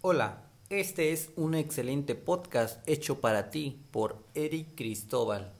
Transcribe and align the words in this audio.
Hola, 0.00 0.44
este 0.70 1.12
es 1.12 1.30
un 1.34 1.56
excelente 1.56 2.14
podcast 2.14 2.88
hecho 2.88 3.20
para 3.20 3.50
ti 3.50 3.82
por 3.90 4.22
Eric 4.34 4.76
Cristóbal, 4.76 5.52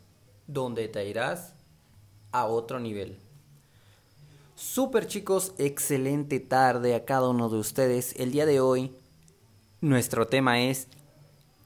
donde 0.46 0.87
te 0.87 1.09
irás 1.09 1.54
a 2.30 2.46
otro 2.46 2.79
nivel. 2.79 3.19
Super 4.54 5.09
chicos, 5.09 5.54
excelente 5.59 6.38
tarde 6.38 6.95
a 6.95 7.04
cada 7.04 7.30
uno 7.30 7.48
de 7.48 7.59
ustedes. 7.59 8.14
El 8.14 8.30
día 8.30 8.46
de 8.46 8.61
hoy 8.61 8.95
nuestro 9.80 10.29
tema 10.29 10.62
es 10.62 10.86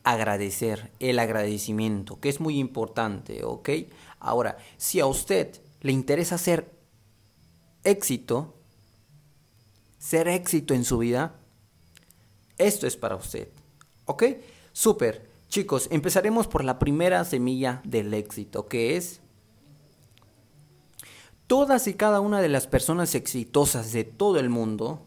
agradecer, 0.02 0.90
el 0.98 1.18
agradecimiento, 1.18 2.20
que 2.20 2.30
es 2.30 2.40
muy 2.40 2.58
importante, 2.58 3.44
¿ok? 3.44 3.68
Ahora, 4.18 4.56
si 4.78 4.98
a 4.98 5.04
usted 5.04 5.60
le 5.82 5.92
interesa 5.92 6.38
ser 6.38 6.72
éxito, 7.84 8.54
ser 9.98 10.26
éxito 10.26 10.72
en 10.72 10.86
su 10.86 10.96
vida, 10.96 11.38
esto 12.62 12.86
es 12.86 12.96
para 12.96 13.16
usted. 13.16 13.48
¿Ok? 14.06 14.24
Super. 14.72 15.30
Chicos, 15.48 15.88
empezaremos 15.90 16.46
por 16.46 16.64
la 16.64 16.78
primera 16.78 17.24
semilla 17.24 17.82
del 17.84 18.14
éxito, 18.14 18.68
que 18.68 18.96
es 18.96 19.20
todas 21.46 21.86
y 21.86 21.94
cada 21.94 22.20
una 22.20 22.40
de 22.40 22.48
las 22.48 22.66
personas 22.66 23.14
exitosas 23.14 23.92
de 23.92 24.04
todo 24.04 24.38
el 24.38 24.48
mundo. 24.48 25.06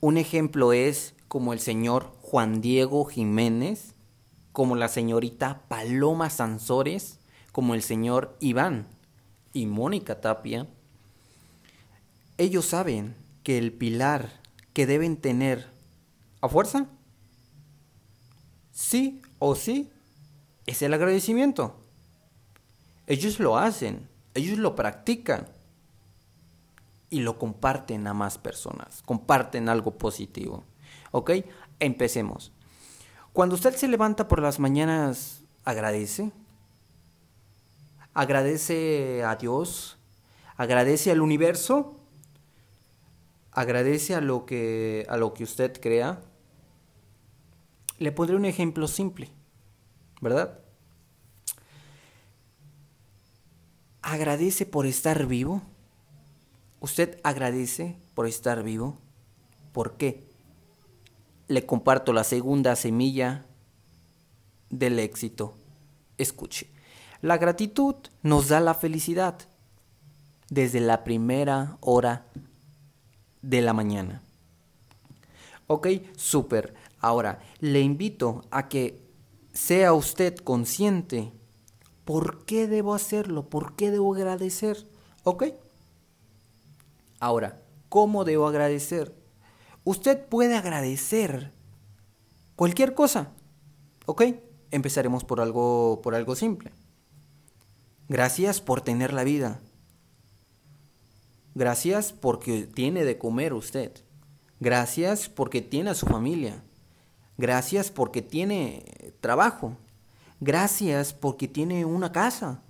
Un 0.00 0.16
ejemplo 0.16 0.72
es 0.72 1.14
como 1.26 1.52
el 1.52 1.58
señor 1.58 2.12
Juan 2.22 2.60
Diego 2.60 3.04
Jiménez, 3.04 3.94
como 4.52 4.76
la 4.76 4.88
señorita 4.88 5.62
Paloma 5.68 6.30
Sansores, 6.30 7.18
como 7.52 7.74
el 7.74 7.82
señor 7.82 8.36
Iván 8.40 8.86
y 9.52 9.66
Mónica 9.66 10.20
Tapia. 10.20 10.68
Ellos 12.38 12.66
saben 12.66 13.16
que 13.42 13.58
el 13.58 13.72
pilar 13.72 14.39
que 14.80 14.86
deben 14.86 15.18
tener 15.18 15.68
a 16.40 16.48
fuerza, 16.48 16.86
sí 18.72 19.20
o 19.38 19.54
sí, 19.54 19.90
es 20.64 20.80
el 20.80 20.94
agradecimiento. 20.94 21.76
Ellos 23.06 23.40
lo 23.40 23.58
hacen, 23.58 24.08
ellos 24.32 24.56
lo 24.56 24.74
practican 24.74 25.48
y 27.10 27.20
lo 27.20 27.38
comparten 27.38 28.06
a 28.06 28.14
más 28.14 28.38
personas, 28.38 29.02
comparten 29.04 29.68
algo 29.68 29.98
positivo. 29.98 30.64
¿Ok? 31.10 31.32
Empecemos. 31.78 32.50
Cuando 33.34 33.56
usted 33.56 33.76
se 33.76 33.86
levanta 33.86 34.28
por 34.28 34.40
las 34.40 34.58
mañanas, 34.58 35.42
agradece. 35.62 36.32
Agradece 38.14 39.24
a 39.24 39.36
Dios, 39.36 39.98
agradece 40.56 41.10
al 41.10 41.20
universo 41.20 41.99
agradece 43.60 44.14
a 44.14 44.20
lo 44.20 44.46
que, 44.46 45.06
a 45.08 45.16
lo 45.16 45.34
que 45.34 45.44
usted 45.44 45.80
crea. 45.80 46.20
Le 47.98 48.12
pondré 48.12 48.36
un 48.36 48.44
ejemplo 48.44 48.88
simple, 48.88 49.30
¿verdad? 50.20 50.58
Agradece 54.02 54.66
por 54.66 54.86
estar 54.86 55.26
vivo. 55.26 55.62
Usted 56.80 57.20
agradece 57.22 57.98
por 58.14 58.26
estar 58.26 58.62
vivo. 58.62 58.98
¿Por 59.72 59.96
qué? 59.96 60.26
Le 61.46 61.66
comparto 61.66 62.12
la 62.12 62.24
segunda 62.24 62.74
semilla 62.76 63.44
del 64.70 64.98
éxito. 64.98 65.54
Escuche. 66.16 66.70
La 67.20 67.36
gratitud 67.36 67.96
nos 68.22 68.48
da 68.48 68.60
la 68.60 68.72
felicidad 68.72 69.36
desde 70.48 70.80
la 70.80 71.04
primera 71.04 71.76
hora 71.80 72.26
de 73.42 73.60
la 73.62 73.72
mañana. 73.72 74.22
Ok, 75.66 75.88
súper. 76.16 76.74
Ahora, 77.00 77.40
le 77.60 77.80
invito 77.80 78.42
a 78.50 78.68
que 78.68 79.00
sea 79.52 79.92
usted 79.92 80.36
consciente. 80.36 81.32
¿Por 82.04 82.44
qué 82.44 82.66
debo 82.66 82.94
hacerlo? 82.94 83.48
¿Por 83.48 83.76
qué 83.76 83.90
debo 83.90 84.14
agradecer? 84.14 84.86
¿Ok? 85.22 85.44
Ahora, 87.20 87.60
¿cómo 87.88 88.24
debo 88.24 88.48
agradecer? 88.48 89.14
Usted 89.84 90.26
puede 90.26 90.56
agradecer 90.56 91.52
cualquier 92.56 92.94
cosa. 92.94 93.30
¿Ok? 94.06 94.22
Empezaremos 94.70 95.24
por 95.24 95.40
algo, 95.40 96.00
por 96.02 96.14
algo 96.14 96.34
simple. 96.34 96.72
Gracias 98.08 98.60
por 98.60 98.80
tener 98.80 99.12
la 99.12 99.24
vida. 99.24 99.60
Gracias 101.60 102.14
porque 102.14 102.62
tiene 102.62 103.04
de 103.04 103.18
comer 103.18 103.52
usted. 103.52 103.92
Gracias 104.60 105.28
porque 105.28 105.60
tiene 105.60 105.90
a 105.90 105.94
su 105.94 106.06
familia. 106.06 106.62
Gracias 107.36 107.90
porque 107.90 108.22
tiene 108.22 109.12
trabajo. 109.20 109.76
Gracias 110.40 111.12
porque 111.12 111.48
tiene 111.48 111.84
una 111.84 112.12
casa. 112.12 112.62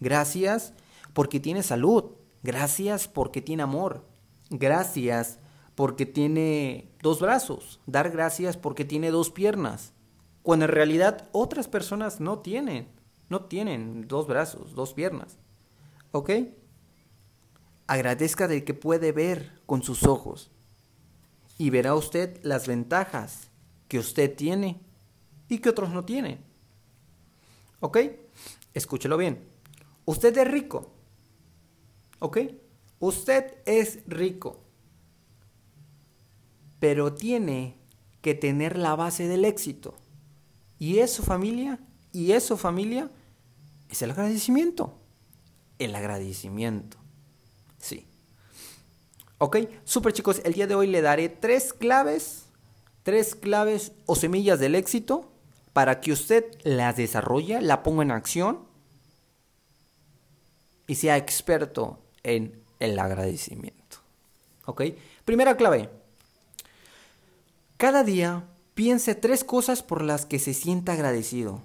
Gracias 0.00 0.74
porque 1.14 1.40
tiene 1.40 1.62
salud. 1.62 2.10
Gracias 2.42 3.08
porque 3.08 3.40
tiene 3.40 3.62
amor. 3.62 4.04
Gracias 4.50 5.38
porque 5.74 6.04
tiene 6.04 6.90
dos 7.00 7.20
brazos. 7.22 7.80
Dar 7.86 8.10
gracias 8.10 8.58
porque 8.58 8.84
tiene 8.84 9.12
dos 9.12 9.30
piernas. 9.30 9.94
Cuando 10.42 10.66
en 10.66 10.72
realidad 10.72 11.30
otras 11.32 11.68
personas 11.68 12.20
no 12.20 12.40
tienen. 12.40 12.86
No 13.30 13.46
tienen 13.46 14.06
dos 14.06 14.26
brazos, 14.26 14.74
dos 14.74 14.92
piernas. 14.92 15.38
¿Ok? 16.12 16.32
Agradezca 17.86 18.48
de 18.48 18.64
que 18.64 18.74
puede 18.74 19.12
ver 19.12 19.60
con 19.66 19.82
sus 19.82 20.04
ojos 20.04 20.50
y 21.58 21.70
verá 21.70 21.94
usted 21.94 22.40
las 22.42 22.66
ventajas 22.66 23.48
que 23.88 23.98
usted 23.98 24.34
tiene 24.34 24.80
y 25.48 25.58
que 25.58 25.68
otros 25.68 25.90
no 25.90 26.04
tienen. 26.04 26.40
¿Ok? 27.80 27.98
Escúchelo 28.72 29.16
bien. 29.16 29.44
Usted 30.06 30.36
es 30.36 30.50
rico. 30.50 30.90
¿Ok? 32.18 32.38
Usted 32.98 33.58
es 33.66 34.00
rico. 34.06 34.60
Pero 36.80 37.14
tiene 37.14 37.76
que 38.22 38.34
tener 38.34 38.78
la 38.78 38.96
base 38.96 39.28
del 39.28 39.44
éxito. 39.44 39.94
Y 40.78 40.98
es 40.98 41.12
su 41.12 41.22
familia. 41.22 41.78
Y 42.12 42.32
es 42.32 42.44
su 42.44 42.56
familia. 42.56 43.10
Es 43.90 44.02
el 44.02 44.10
agradecimiento. 44.10 44.98
El 45.78 45.94
agradecimiento. 45.94 47.03
Sí. 47.84 48.06
Ok, 49.36 49.58
super 49.84 50.14
chicos, 50.14 50.40
el 50.44 50.54
día 50.54 50.66
de 50.66 50.74
hoy 50.74 50.86
le 50.86 51.02
daré 51.02 51.28
tres 51.28 51.74
claves, 51.74 52.46
tres 53.02 53.34
claves 53.34 53.92
o 54.06 54.16
semillas 54.16 54.58
del 54.58 54.74
éxito 54.74 55.30
para 55.74 56.00
que 56.00 56.10
usted 56.10 56.46
las 56.62 56.96
desarrolle, 56.96 57.60
la 57.60 57.82
ponga 57.82 58.02
en 58.02 58.10
acción 58.10 58.60
y 60.86 60.94
sea 60.94 61.18
experto 61.18 61.98
en 62.22 62.58
el 62.80 62.98
agradecimiento. 62.98 63.98
¿Ok? 64.64 64.82
Primera 65.26 65.58
clave. 65.58 65.90
Cada 67.76 68.02
día 68.02 68.44
piense 68.72 69.14
tres 69.14 69.44
cosas 69.44 69.82
por 69.82 70.00
las 70.00 70.24
que 70.24 70.38
se 70.38 70.54
sienta 70.54 70.92
agradecido. 70.92 71.60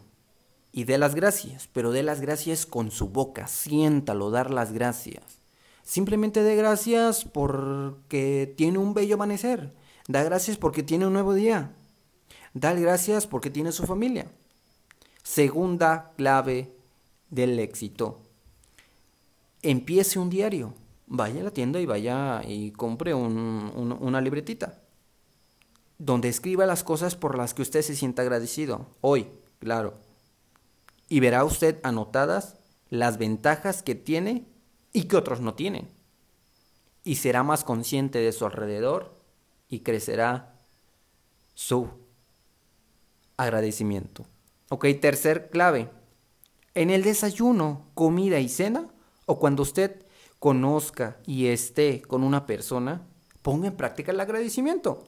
Y 0.73 0.83
dé 0.83 0.97
las 0.97 1.15
gracias, 1.15 1.69
pero 1.71 1.91
dé 1.91 2.03
las 2.03 2.19
gracias 2.19 2.65
con 2.65 2.91
su 2.91 3.07
boca. 3.07 3.47
Siéntalo, 3.47 4.31
dar 4.31 4.51
las 4.51 4.73
gracias. 4.73 5.38
Simplemente 5.89 6.43
dé 6.43 6.55
gracias 6.55 7.25
porque 7.25 8.53
tiene 8.55 8.77
un 8.77 8.93
bello 8.93 9.15
amanecer. 9.15 9.73
Da 10.07 10.21
gracias 10.21 10.55
porque 10.55 10.83
tiene 10.83 11.07
un 11.07 11.13
nuevo 11.13 11.33
día. 11.33 11.73
Da 12.53 12.75
gracias 12.75 13.25
porque 13.25 13.49
tiene 13.49 13.71
su 13.71 13.87
familia. 13.87 14.27
Segunda 15.23 16.13
clave 16.15 16.71
del 17.31 17.57
éxito. 17.57 18.21
Empiece 19.63 20.19
un 20.19 20.29
diario. 20.29 20.75
Vaya 21.07 21.41
a 21.41 21.45
la 21.45 21.51
tienda 21.51 21.79
y 21.79 21.87
vaya 21.87 22.43
y 22.47 22.69
compre 22.69 23.15
una 23.15 24.21
libretita. 24.21 24.83
Donde 25.97 26.29
escriba 26.29 26.67
las 26.67 26.83
cosas 26.83 27.15
por 27.15 27.35
las 27.35 27.55
que 27.55 27.63
usted 27.63 27.81
se 27.81 27.95
sienta 27.95 28.21
agradecido. 28.21 28.85
Hoy, 29.01 29.25
claro. 29.57 29.95
Y 31.07 31.19
verá 31.19 31.43
usted 31.43 31.79
anotadas 31.81 32.57
las 32.91 33.17
ventajas 33.17 33.81
que 33.81 33.95
tiene 33.95 34.45
y 34.93 35.03
que 35.03 35.17
otros 35.17 35.41
no 35.41 35.53
tienen. 35.53 35.89
Y 37.03 37.15
será 37.15 37.43
más 37.43 37.63
consciente 37.63 38.19
de 38.19 38.31
su 38.31 38.45
alrededor 38.45 39.15
y 39.67 39.79
crecerá 39.79 40.55
su 41.53 41.87
agradecimiento. 43.37 44.25
Ok, 44.69 44.85
tercer 45.01 45.49
clave. 45.49 45.89
En 46.75 46.89
el 46.89 47.03
desayuno, 47.03 47.87
comida 47.93 48.39
y 48.39 48.49
cena, 48.49 48.87
o 49.25 49.39
cuando 49.39 49.63
usted 49.63 50.05
conozca 50.39 51.17
y 51.25 51.47
esté 51.47 52.01
con 52.01 52.23
una 52.23 52.45
persona, 52.45 53.07
ponga 53.41 53.67
en 53.67 53.75
práctica 53.75 54.11
el 54.11 54.19
agradecimiento. 54.19 55.07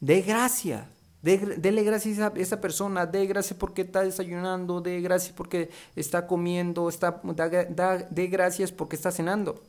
De 0.00 0.22
gracias. 0.22 0.86
Dele 1.24 1.82
gracias 1.84 2.18
a 2.18 2.30
esa 2.36 2.60
persona, 2.60 3.06
de 3.06 3.26
gracias 3.26 3.58
porque 3.58 3.80
está 3.80 4.02
desayunando, 4.02 4.82
de 4.82 5.00
gracias 5.00 5.32
porque 5.34 5.70
está 5.96 6.26
comiendo, 6.26 6.86
está, 6.90 7.22
da, 7.70 7.96
de 7.96 8.26
gracias 8.26 8.70
porque 8.70 8.94
está 8.94 9.10
cenando. 9.10 9.62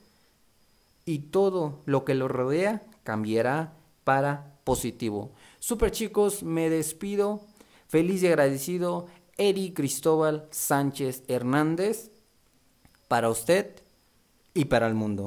Y 1.05 1.19
todo 1.19 1.79
lo 1.85 2.03
que 2.03 2.13
lo 2.13 2.27
rodea 2.27 2.83
cambiará 3.03 3.73
para 4.03 4.57
positivo. 4.65 5.31
Super 5.59 5.91
chicos, 5.91 6.43
me 6.43 6.69
despido. 6.69 7.41
Feliz 7.87 8.21
y 8.23 8.27
agradecido, 8.27 9.07
Eri 9.37 9.71
Cristóbal 9.71 10.47
Sánchez 10.51 11.23
Hernández, 11.29 12.11
para 13.07 13.29
usted 13.29 13.67
y 14.53 14.65
para 14.65 14.87
el 14.87 14.95
mundo. 14.95 15.23